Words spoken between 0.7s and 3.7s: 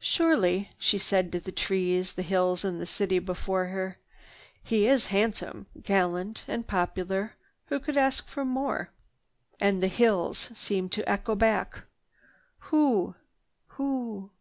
she said to the trees, the hills and the city before